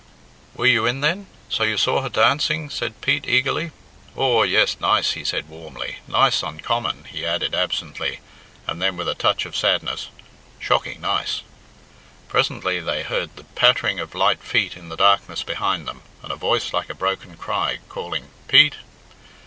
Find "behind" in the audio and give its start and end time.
15.43-15.87